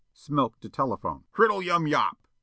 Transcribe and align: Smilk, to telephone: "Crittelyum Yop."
Smilk, 0.15 0.59
to 0.61 0.67
telephone: 0.67 1.25
"Crittelyum 1.31 1.87
Yop." 1.87 2.27